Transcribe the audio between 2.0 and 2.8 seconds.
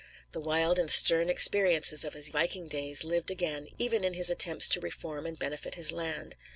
of his viking